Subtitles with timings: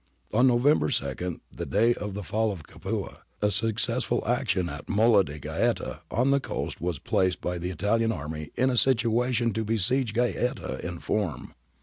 [0.33, 5.23] On November 2, the day of the fall of Capua, a successful action at Mola
[5.23, 10.79] di Gaeta on the coast placed the Italian army in a situation to besiege Gaeta
[10.83, 11.53] in form.